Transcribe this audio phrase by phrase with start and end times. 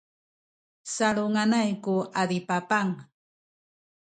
[0.93, 2.89] salunganay ku adipapang